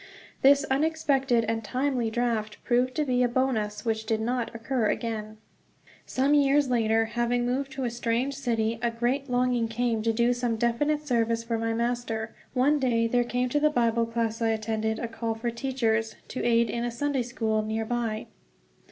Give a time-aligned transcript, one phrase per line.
[0.41, 5.37] This unexpected and timely draft proved to be a bonus, which did not occur again.
[6.07, 10.33] Some years later, having moved to a strange city, a great longing came to do
[10.33, 12.33] some definite service for my Master.
[12.55, 16.43] One day there came to the Bible class I attended a call for teachers, to
[16.43, 18.25] aid in a Sunday school near by.